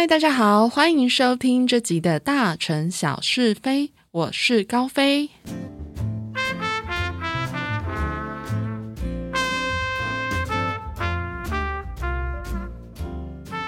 [0.00, 5.28] 嗨，大家好，欢迎收听这集的大城小是非，我是高飞。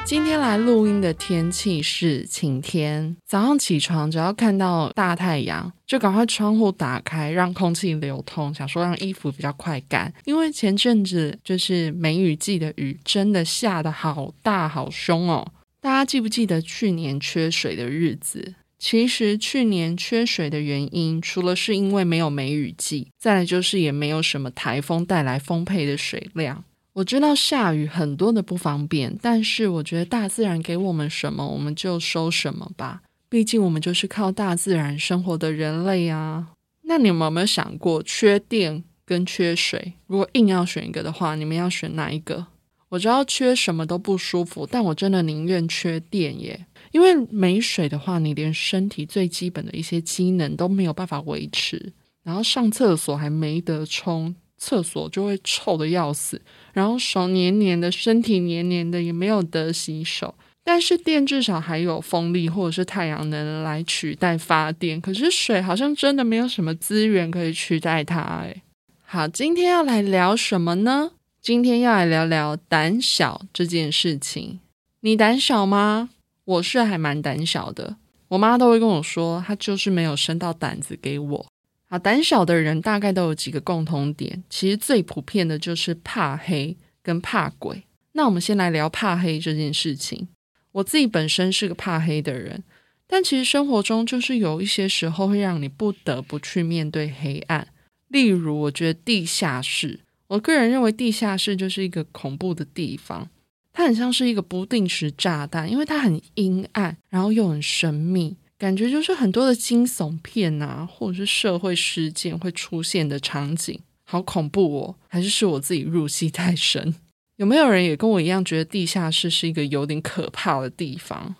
[0.07, 10.11] 今天来录音的天气是晴天，早上起床只要看到大太阳，就赶快窗户打开，让空气流通，想说让衣服比较快干。
[10.25, 15.47] 因为前阵子就是梅雨季的雨，真的下的好大好凶哦。
[15.83, 18.55] 大家记不记得去年缺水的日子？
[18.79, 26.63] 其实去年缺水的原因，除了是因为没有梅雨季，再来就是也没有什么台风带来丰沛的水量。
[26.93, 33.03] 我知道下雨很多的不方便，但是我觉得大自然给我们什么，我们就收什么吧。
[33.29, 36.47] 毕竟我们就是靠大自然生活的人类啊。
[36.83, 42.47] 那你们有没有想过，缺电跟缺水，如果硬要选一个的话，你们要选哪一个？
[42.93, 46.67] 我知道缺什么都不舒服，但我真的宁愿缺电耶。
[46.91, 54.35] 因为没水的话，你连身体最基本的一些机能都没有办法维持，然后上厕所还没得冲。
[54.59, 56.41] 厕所就会臭的要死，
[56.75, 60.35] 然后手黏黏的，身体黏黏的，也没有得洗手。
[60.63, 68.43] 但是电至少还有风力或者是太阳能来取代发电，可是水好像真的没有什么资源可以取代它。
[68.43, 68.63] 诶
[69.01, 71.13] 好，今天要来聊什么呢？
[71.43, 74.61] 今天要来聊聊胆小这件事情。
[75.01, 76.11] 你胆小吗？
[76.45, 77.97] 我是还蛮胆小的，
[78.29, 81.47] 我妈都会跟我说，她就是没有生到胆子给我。
[81.89, 87.83] 啊，胆小的人大概都有几个共同点，其实最普遍的就是怕黑跟怕鬼。
[88.13, 90.29] 那我们先来聊怕黑这件事情。
[90.71, 92.63] 我自己本身是个怕黑的人，
[93.09, 97.67] 但其实生活中就是有一些时候会让你不得不去面对黑暗。
[98.07, 99.99] 例如，我觉得地下室，
[100.33, 103.29] 我个人认为地下室就是一个恐怖的地方，
[103.71, 108.35] 它很像是一个不定时炸弹，因为它很阴暗，然后又很神秘。
[108.57, 114.95] 感觉就是很多的惊悚片啊，或者是社会事件会出现的场景，好恐怖哦！
[115.09, 116.95] 还是是我自己入戏太深？
[117.37, 121.35] 有没有人也跟我一样觉得地下室是一个有点可怕的地方？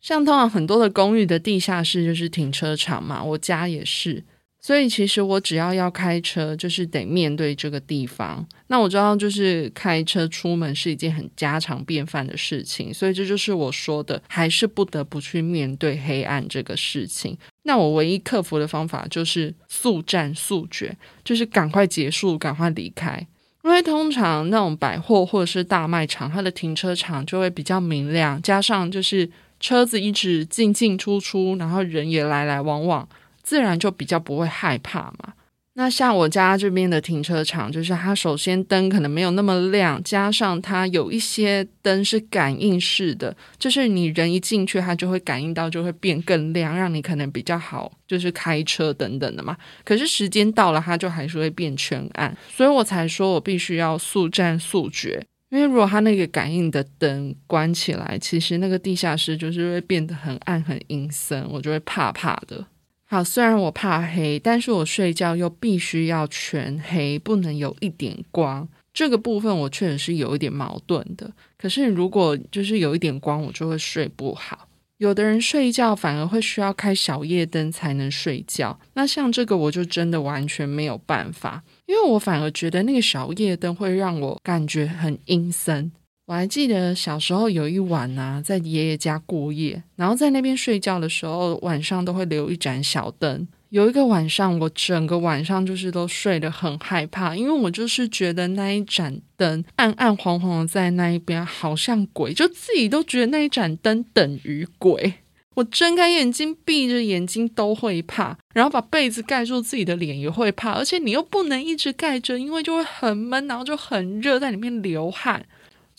[0.00, 4.24] 像通常很多的公寓的地下室就是停车场嘛，我家也是。
[4.62, 8.46] 所以其实我只要要开车，就是得面对这个地方。
[8.66, 12.92] 那我知道，就是开车出门是一件很家常便饭的事情。
[12.92, 17.36] 所以这就是我说的，还是不得不去面对黑暗这个事情。
[17.62, 20.94] 那我唯一克服的方法就是速战速决，
[21.24, 23.26] 就是赶快结束，赶快离开。
[23.64, 33.08] 因为通常那种百货或者是大卖场，它的停车场就会比较明亮，加上就是车子一直进进出出，然后人也来来往往。
[33.42, 35.34] 自然就比较不会害怕嘛。
[35.74, 49.56] 那像我家这边的停车场，就是它首先灯可能没有那么亮，加上它有一些灯是感应式的，就是你人一进去，它就会感应到，就会变更亮，让你可能比较好，就是开车等等的嘛。
[49.84, 55.24] 可是时间到了，它就还是会变全暗，所以我才说我必须要速战速决。
[55.50, 62.66] 因为如果它那个感应的灯关起来，其实那个地下室就是会变得很暗很阴森，我就会怕怕的。
[63.12, 68.68] 好，虽然我怕黑，但是我睡觉又必须要全黑，不能有一点光。
[68.94, 71.28] 这个部分我确实是有一点矛盾的。
[71.58, 74.68] 可是如果就是有一点光，我就会睡不好。
[74.98, 85.90] 有的人睡觉反而会需要开小夜灯才能睡觉，那像这个我就真的完全没有办法，因为我反而觉得那个小夜灯会让我感觉很阴森。
[86.30, 93.48] 我还记得小时候有一晚啊，在爷爷家过夜，然后在那边睡觉的时候，晚上都会留一盏小灯。
[93.70, 105.14] 有一个晚上，我整个晚上就是都睡得很害怕，因为我就是觉得那一盏灯暗暗黄黄的在那一边，好像鬼，就自己都觉得那一盏灯等于鬼。
[105.54, 115.44] 我睁开眼睛、闭着眼睛都会怕，然后把被子盖住自己的脸也会怕，而且你又不能一直盖着，因为就会很闷，然后就很热，在里面流汗。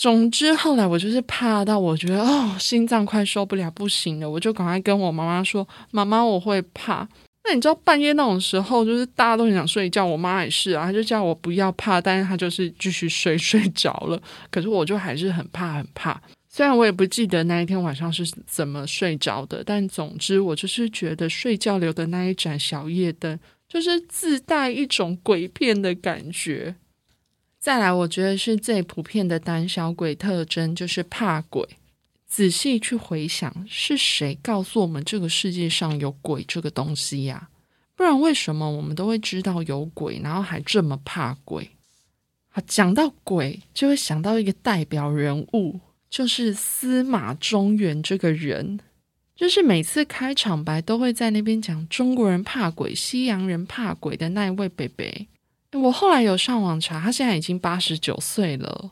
[0.01, 7.07] 总之，后来我就是怕到我觉得哦，心脏快受不了，不行了，我就赶快跟我妈妈说：“妈妈，我会怕。”
[7.45, 14.19] 那你知道半夜那种时候，就是大家都很想睡觉，我妈也是啊，她就叫我不要怕，但是她就是继续睡， 睡着了。
[14.49, 16.19] 可是我就还是很怕，很怕。
[16.49, 23.39] 虽然我也不记得那一天晚上是怎么睡着的，但总之我就是觉得睡觉留的那一盏小夜灯，
[23.69, 26.75] 就是自带一种鬼片的感觉。
[27.61, 31.63] 再来，我觉得是最普遍的胆小鬼特征就是怕鬼。
[32.27, 37.49] 仔细去回想，是谁告诉我们这个世界上有鬼这个东西呀？
[37.95, 41.69] 不然为什么我们都会知道有鬼，然后还这么怕鬼？
[42.53, 45.79] 啊，讲到鬼，就会想到一个代表人物，
[46.09, 48.79] 就是司马中原这个人，
[49.35, 55.27] 就是每次开场白都会在那边讲中国人怕鬼，西洋人怕鬼的那一位北北。
[55.73, 58.91] 我后来有上网查，他现在已经八十九岁了。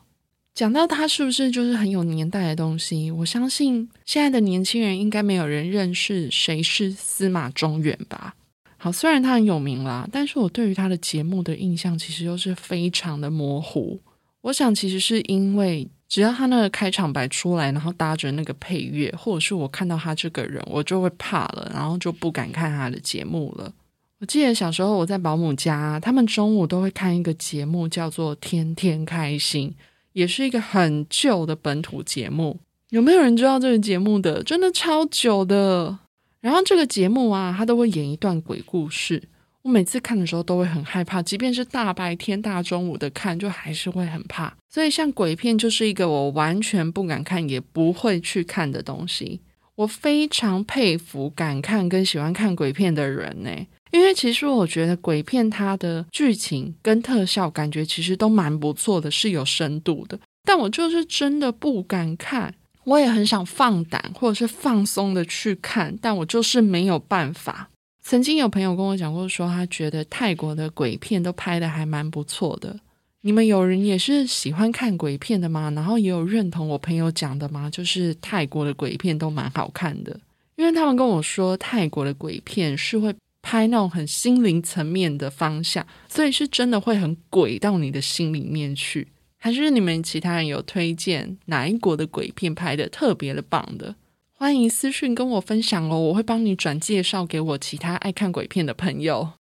[0.54, 3.10] 讲到他是不是就是很有年代的东西？
[3.10, 8.34] 我相信现在的年轻人应该没有人认识谁是司马中原吧。
[8.76, 14.00] 好，虽然他很有名啦，但是我对于他的节目的印象其实又是非常的模糊。
[14.40, 23.72] 我想其实是因为只要他那个开场白出来，然后搭着那个配乐，或者是我看到他这个人，我就会怕了，然后就不敢看他的节目了。
[24.20, 29.70] 我记得小时候我在保姆家，他们中午都会看一个节目，叫做《天天开心》，
[30.12, 32.60] 也是一个很旧的本土节目。
[32.90, 34.42] 有没有人知道这个节目的？
[34.42, 35.98] 真的超久的。
[36.42, 39.22] 然后这个节目啊，他都会演一段鬼故事。
[39.62, 44.54] 我每次看的时候都会很害怕，即便是大白天、大中午的看，就还是会很怕。
[44.68, 49.40] 所以像鬼片就是一个我完全不敢看，也不会去看的东西。
[49.76, 53.50] 我非常佩服敢看跟喜欢看鬼片的人呢，
[53.90, 60.18] 因为其实我觉得鬼片它的剧情跟特效感觉其实都蛮不错的，是有深度的。
[60.44, 62.54] 但我就是真的不敢看。
[62.84, 67.68] 我也很想放胆或者是放松的去看，但我就是没有办法。
[68.02, 72.74] 曾经有朋友跟我讲过，说他觉得泰国的鬼片都拍的还蛮不错的。
[73.20, 75.70] 你们有人也是喜欢看鬼片的吗？
[75.76, 77.68] 然后也有认同我朋友讲的吗？
[77.68, 80.18] 就是泰国的鬼片都蛮好看的，
[80.56, 89.08] 因为他们跟我说泰国的鬼片是会拍那种很心灵层面的方向，所以是真的会很鬼到你的心里面去。
[89.38, 93.96] 还是你们其他人有推荐哪一国的鬼片拍的特别的棒的？
[94.32, 99.32] 欢迎私讯跟我分享哦，我会帮你转介绍给我其他爱看鬼片的朋友。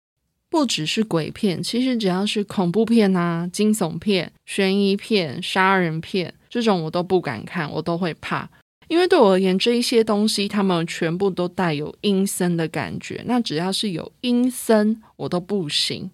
[0.50, 8.50] 不只是鬼片，其实只要是恐怖片啊、惊悚片、悬疑片、杀人片这种，我都不敢看，我都会怕，
[8.90, 13.24] 因为对我而言，这一些东西他们全部都带有阴森的感觉。
[13.26, 16.12] 那只要是有阴森，我都不行。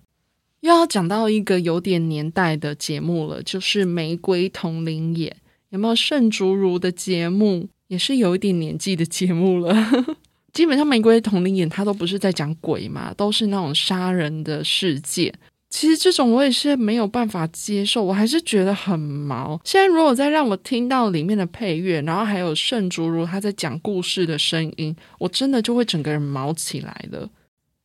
[0.59, 5.31] 又要讲到一个有点年代的节目了，就是《玫瑰同林眼》，
[5.69, 7.67] 有没有盛竹如的节目？
[7.87, 9.75] 也是有一点年纪的节目了。
[10.51, 15.33] 基本上《玫瑰同林眼》它都不是在讲鬼嘛，都是那种杀人的事件。
[15.69, 19.59] 其实这种我也是没有办法接受，我还是觉得很毛。
[19.63, 27.29] 现在如果再让我听到里面的配乐，然后还有盛竹如他在讲故事的声音，我真的就会整个人毛起来了。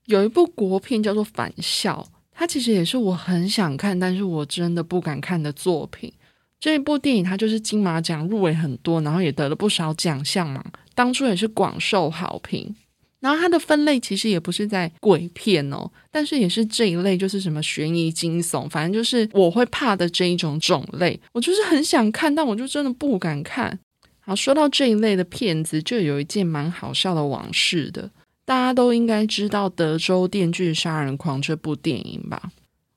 [0.06, 2.06] 有一部国片叫做《返校》。
[2.32, 6.10] 它其实也是我很想看，但是我真的不敢看的作品。
[6.58, 10.64] 这一部电影它就是金马奖入围很多，然后也得了不少奖项嘛。
[10.94, 12.74] 当初也是广受好评。
[13.20, 21.20] 然后它的分类其实也不是在鬼片哦，但是也是这一类，就是什么悬疑惊悚，反正就是我会怕的这一种种类。
[21.32, 23.78] 我就是很想看，但我就真的不敢看。
[24.20, 28.10] 好，说到这一类的片子，就有一件蛮好笑的往事的。
[28.44, 32.50] 大家都应该知道《德州电锯杀人狂》这部电影吧？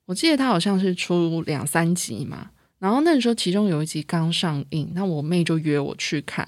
[0.06, 2.50] 我记得它好像是出两三集嘛。
[2.80, 6.48] 然后那时候其中有一集刚上映，那我妹就约我去看。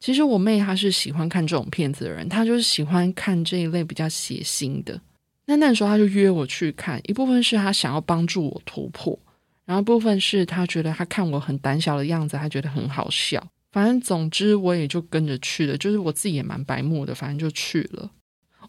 [0.00, 5.00] 其实我妹她是喜欢看这种片子的人，她就是喜欢看这一类比较血腥的。
[5.46, 9.18] 那那时候她就约我去看，一部分是她想要帮助我突破，
[9.64, 13.44] 然后部分是她觉得她看我很胆小的样子，她觉得很好笑。
[13.70, 18.10] 反正总之我也就跟着去了，就是我自己也蛮白目的，反正就去了。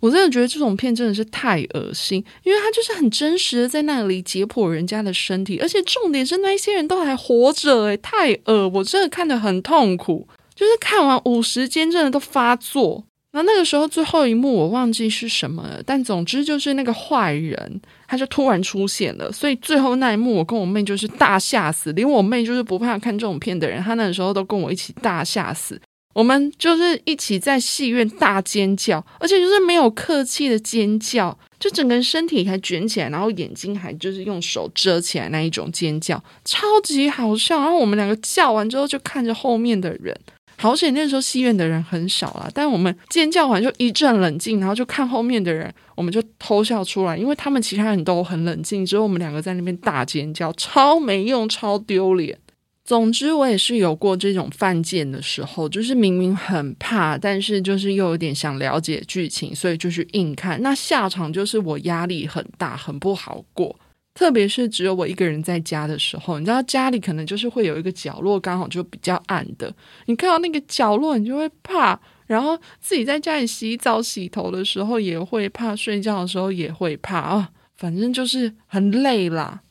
[0.01, 10.25] 我真的觉得这种片真的是太恶心，因为他就是很真实的在那里解剖人家的身体，而且重点是那一些人都还活着，诶，太恶，我真的看得很痛苦，
[10.59, 13.01] 就是看完五十间真的都发作。
[13.31, 25.79] 然后那个时候最后一幕我忘记是什么了，但总之就是那个坏人他就突然出现了，所以最后那一幕我跟我妹就是大吓死，连我妹就是不怕看这种片的人，她那个时候都跟我一起大吓死。
[26.15, 37.59] 我们就是一起在戏院大尖叫，而且就是没有客气的尖叫，就整个身体还卷起来，然后眼睛还就是用手遮起来那一种尖叫，超级好笑。
[37.59, 40.19] 然后我们两个叫完之后，就看着后面的人，
[40.59, 42.49] 好险那时候戏院的人很少啊。
[42.53, 52.37] 但我们尖叫完就一阵冷静，然后就看后面的人，我们就偷笑出来，因为他们其他人都很冷静，只有我们两个在那边大尖叫，超没用，超丢脸。
[52.83, 60.59] 总之，我也是有过这种犯贱的时候，就是明明很怕，但是就是又有点想了解剧情，所以就去硬看。
[60.63, 63.75] 那下场就是我压力很大，很不好过。
[64.19, 69.73] 特别是只有我一个人在家的时候，你知道家里可能就是会有一个角落刚好就比较暗的，
[70.07, 71.97] 你看到那个角落，你就会怕。
[72.27, 79.61] 然后自己在家里洗澡、洗头的时候也会怕，睡觉的时候也会怕啊，反正就是很累啦。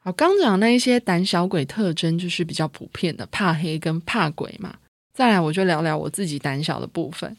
[0.00, 4.74] 好，刚讲那一些胆小鬼特征就是比较普遍的，怕黑跟怕鬼嘛。
[5.14, 7.36] 再来，我就聊聊我自己胆小的部分。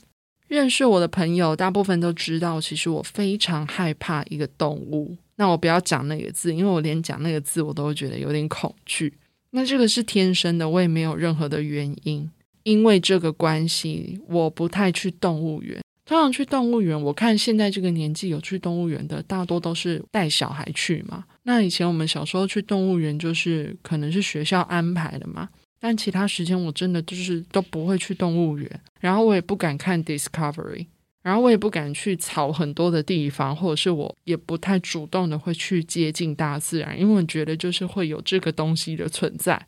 [0.54, 5.18] 认识我的朋友，大部分都知道，其实我非常害怕一个动物。
[5.38, 9.12] 那我不要讲那个字，因为我连讲那个字我都会觉得有点恐惧。
[9.50, 12.30] 那这个是天生的，我也没有任何的原因。
[12.62, 15.82] 因为这个关系，我不太去动物园。
[16.06, 21.24] 通常去动物园，我看现在这个年纪有去动物园的，大多都是带小孩去嘛。
[21.42, 25.50] 那以前我们小时候去动物园，就是可能是学校安排的嘛。
[25.86, 30.88] 但其他时间我真的就是都不会去动物园，然后我也不敢看 Discovery，
[31.22, 39.62] 然后我也不敢去草很多的地方，或者是我也不太主动的会去接近大自然，因为我觉得就是会有这个东西的存在。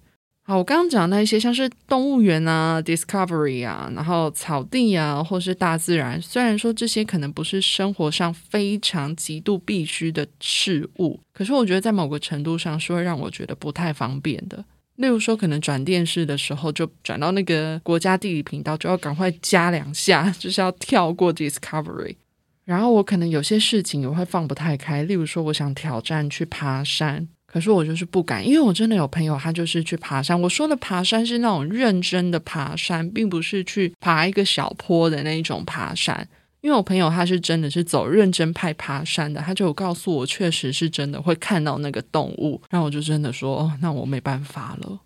[0.43, 14.63] 好，我刚刚讲那一些像是动物园啊、Discovery 啊，然后草地啊，或是大自然，虽然说这些可能不是生活上非常极度必须的事物，可是我觉得在某个程度上是会让我觉得不太方便的。
[14.95, 22.15] 例如说，可能转电视的时候，就转到那个国家地理频道，就要赶快加两下，就是要跳过 Discovery。
[22.63, 30.41] 然后我可能有些事情也会放不太开，例如说，我想挑战去爬山，可是我就是不敢，因为我真的有朋友，他就是去爬山。
[30.41, 36.27] 我说的爬山是那种认真的爬山，并不是去爬一个小坡的那一种爬山。
[36.65, 44.99] 因为我朋友他是真的是走认真派爬山的，他就有告诉我，确实是真的会看到那个动物，然后我就真的说，哦，那我没办法了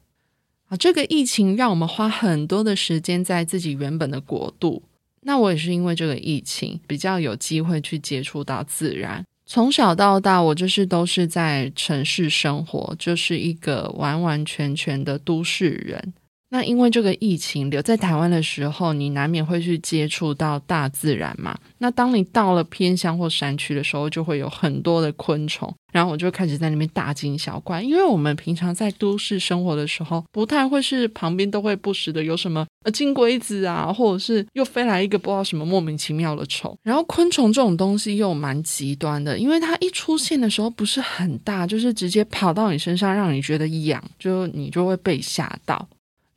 [0.69, 0.77] 啊！
[0.77, 4.81] 这个疫情让我们花很多的时间在自己原本的国度，
[5.23, 9.25] 那我也是因为这个疫情比较有机会去接触到自然。
[9.45, 16.13] 从小到大，我就是都是在城市生活，就是一个完完全全的都市人。
[16.51, 21.55] 那因为这个疫情留在台湾的时候，你难免会去接触到大自然嘛。
[21.77, 27.83] 那当你到了偏乡或山区的时候，就会有很多的昆虫，然后我就开始在那边大惊小怪。
[27.83, 36.75] 因为我们平常在都市生活的时候，不太会是旁边都会不时的有什么呃金龟子啊，或者是又飞来一个不知道什么莫名其妙的虫。
[36.81, 45.87] 然后昆虫这种东西又蛮极端的，因为它一出现的时候不是很大，就是直接跑到你身上，让你觉得痒，就你就会被吓到。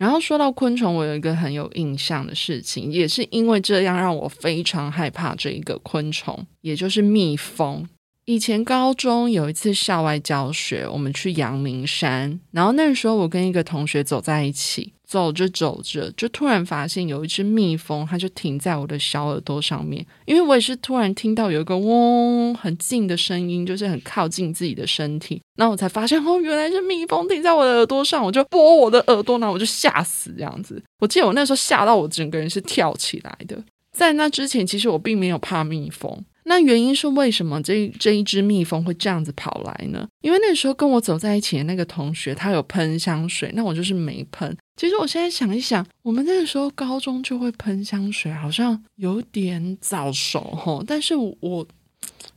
[0.03, 7.89] 然后说到昆虫，我有一个很有印象的事情，也是因为这样让我非常害怕这一个昆虫，也就是蜜蜂。
[8.25, 14.93] 以前高中有一次校外教学，我们去阳明山，然后那时候我跟一个同学走在一起。
[15.05, 20.03] 走着走着，就突然发现有一只蜜蜂，它就停在我的小耳朵上面。
[20.25, 30.83] 因为我也是突然听到有一个嗡很近的声音，就是很靠近自己的身体，那我才发现哦，原来是蜜蜂停在我的耳朵上，我就拨我的耳朵，然后我就吓死这样子。
[30.99, 33.63] 我记得我那时候吓到我整个人是跳起来的。
[33.93, 36.25] 在那之前，其实我并没有怕蜜蜂。
[36.45, 40.07] 那原因是为什么这这一只蜜蜂会这样子跑来呢？
[40.23, 44.57] 因为那时候跟我走在一起的那个同学，他有喷香水，那我就是没喷。
[44.77, 50.83] 其实我现在想一想，我们那个时候高中就会喷香水，好像有点早熟哈。
[50.87, 51.67] 但是我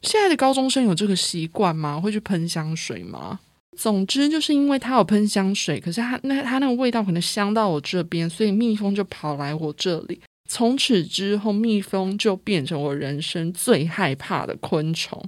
[0.02, 2.00] 现在的高中生有这个习惯吗？
[2.00, 3.40] 会去喷香水吗？
[3.76, 10.22] 总之就是因为他有喷香水，可是他那他那个味道可能香到我这边，所以蜜蜂就跑来我这里。
[10.48, 15.24] 从此之后，蜜蜂就变成我人生最害怕的昆虫。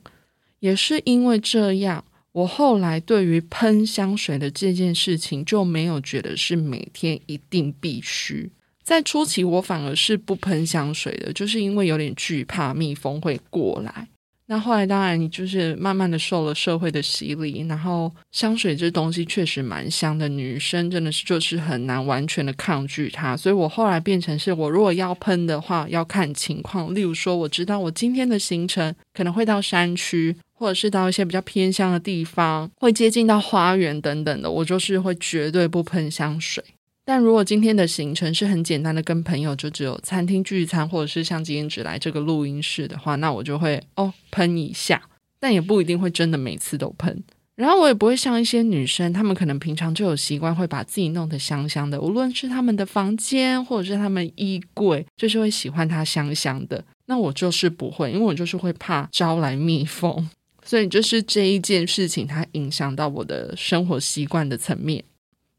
[0.60, 8.52] 也是因为这样，我后来对于喷香水的这件事情就没有觉得是每天一定必须。
[8.84, 14.08] 在初期，我反而是不喷香水的，就是因为有点惧怕蜜蜂会过来。
[14.50, 36.64] 那后来当然，你就是慢慢的受了社会的洗礼，然后香水这东西确实蛮香的，女生真的是就是很难完全的抗拒它，所以我后来变成是我如果要喷的话，要看情况，例如说我知道我今天的行程可能会到山区，或者是到一些比较偏乡的地方，会接近到花园等等的，我就是会绝对不喷香水。
[37.08, 45.02] 但如果今天的行程是很简单的，跟朋友就只有餐厅聚餐，或者是像今天只来这个录音室的话，那我就会哦喷一下，
[45.40, 47.24] 但也不一定会真的每次都喷。
[47.56, 56.84] 然后我也不会像一些女生，她们可能平常就有习惯会把自己弄得香香的，无论是她们的房间或者是她们衣柜，就是会喜欢它香香的。
[57.06, 60.30] 那我就是不会，因为我就是会怕招来蜜蜂，
[60.66, 65.02] 所以就是这一件事情它影响到我的生活习惯的层面。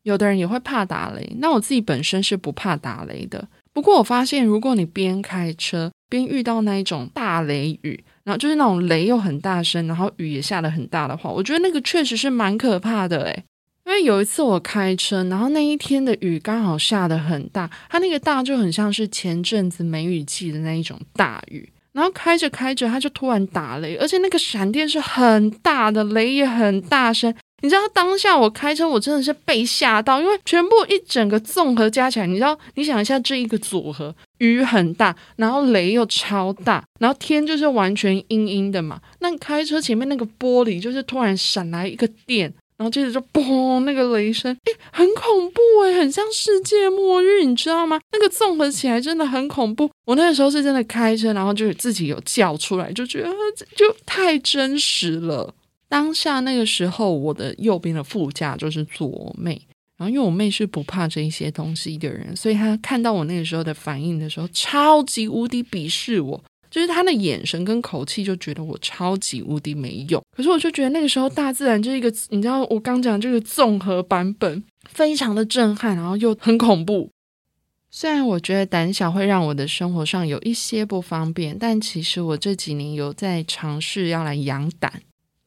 [0.08, 3.46] 有的人也会怕打雷，那我自己本身是不怕打雷的。
[3.74, 13.44] 不过我发现，如果你边开车边遇到那一种大雷雨，然后就是那种雷又很大声，然后雨也下得很大的话，我觉得那个确实是蛮可怕的诶。
[13.84, 27.34] 因为有一次我开车，然后那一天的雨刚好下得很大，它那个大就很像是前阵子梅雨季的那一种大雨，然后开着开着它就突然打雷，而且那个闪电是很大的，雷也很大声。
[27.60, 39.00] 你知道当下我开车，我真的是被吓到，因为全部一整个综合加起来，你知道，你想一下这一个组合，雨很大，然后雷又超大，然后天就是完全阴阴的嘛。
[39.18, 42.42] 那开车前面那个玻璃就是突然闪来一个电，
[42.76, 47.98] 然后接着就嘣那个雷声，诶，很恐怖诶，很像世界末日，你知道吗？
[48.12, 49.90] 那个综合起来真的很恐怖。
[50.06, 53.28] 我那个时候是真的开车，然后就自己有叫出来，就觉得
[53.74, 55.52] 就太真实了。
[55.88, 59.60] 当下那个时候，我的右边的副驾就是坐我妹，
[59.96, 70.22] 然后因为我妹是不怕这一些东西的人，所以她看到我那个时候的反应的时候，超级无敌鄙视我，就是她的眼神跟口气就觉得我超级无敌没用。
[70.36, 77.10] 可是我就觉得那个时候大自然就是一个，你知道我刚讲这个综合版本，非常的震撼，然后又很恐怖。
[77.90, 84.92] 虽然我觉得胆小会让我的生活上有一些不方便，但其实我这几年有在尝试要来养胆。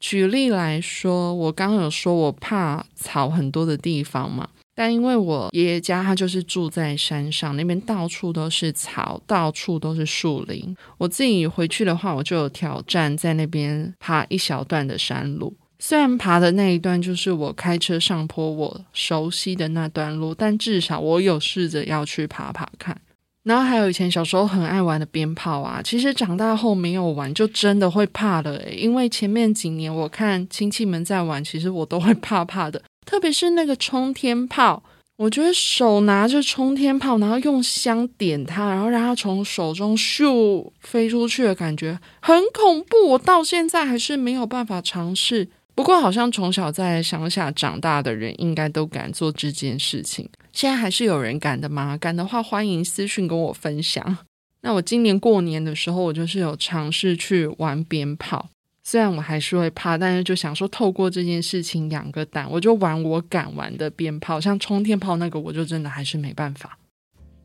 [0.01, 10.75] 举例来说，我刚有说我怕草很多的地方嘛，但因为我爷爷家他就是住在山上，那边到处都是草，到处都是树林。
[10.98, 15.55] 我自己回去的话，我就有挑战在那边爬一小段的山路。
[15.77, 23.00] 虽然爬的那一段就是我开车上坡我熟悉的那段路，但至少我有试着要去爬爬看。
[23.43, 28.62] 然后还有以前小时候很爱玩的鞭炮啊，其实长大后没有玩，就真的会怕了。
[28.71, 32.81] 因为前面几年我看亲戚们在玩，其实我都会怕怕的。
[33.05, 34.83] 特别是那个冲天炮，
[35.17, 43.10] 我觉得手拿着冲天炮，然后用香点它，然后让它从手中咻飞出去的感觉很恐怖。
[43.10, 45.50] 我到现在还是没有办法尝试。
[45.74, 50.29] 不过，好像从小在乡下长大的人，应该都敢做这件事情。
[50.53, 51.98] 现在还是有人敢的吗？
[51.98, 54.17] 敢的话，欢迎私讯跟我分享。
[54.62, 58.50] 那我今年过年的时候，我就是有尝试去玩鞭炮，
[58.84, 66.77] 虽然我还是会怕，但是就想说透过这件事情养个胆，我就玩我敢玩的鞭炮，像冲天炮那个，我就真的还是没办法。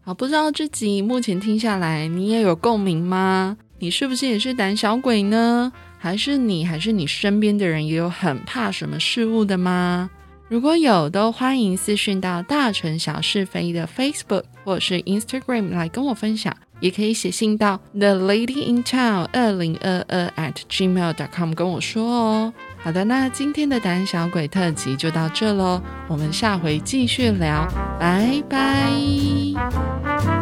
[0.02, 3.56] 好，不知道这集目前听下来，你也有共鸣吗？
[3.78, 5.72] 你是不是也是胆小鬼呢？
[5.98, 10.10] 还是你，还是你身边的人也有很怕什么事物的吗？
[10.48, 22.52] 如果有，都欢迎私讯到大城小是非的 Facebook 或者是 Instagram 来跟我分享，也可以写信到 The Lady in Town 二零二二 at gmail.com 跟我说哦。
[22.78, 27.66] 好的，那今天的胆小鬼特辑就到这喽，我们下回继续聊，
[27.98, 30.35] 拜拜。